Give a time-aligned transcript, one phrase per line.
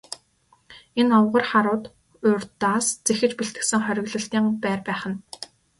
[0.99, 1.85] Энэ овгор харууд
[2.27, 5.17] урьдаас зэхэж бэлтгэсэн хориглолтын байр байх нь.